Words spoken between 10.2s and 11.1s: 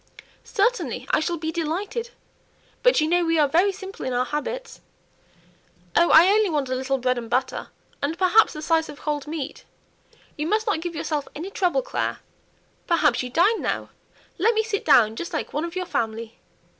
you must not give